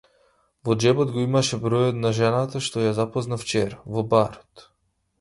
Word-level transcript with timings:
Во 0.69 0.75
џебот 0.83 1.11
го 1.17 1.25
имаше 1.25 1.59
бројот 1.67 2.01
на 2.07 2.13
жената 2.23 2.65
што 2.71 2.89
ја 2.89 2.97
запозна 3.03 3.41
вчера, 3.45 3.81
во 3.99 4.09
барот. 4.17 4.71